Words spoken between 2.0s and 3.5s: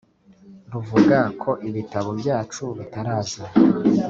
byacu bitaraza